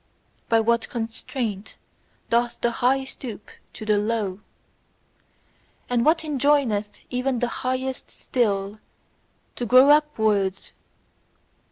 [0.49, 1.75] By what constraint
[2.31, 4.39] doth the high stoop to the low?
[5.91, 8.79] And what enjoineth even the highest still
[9.55, 10.73] to grow upwards?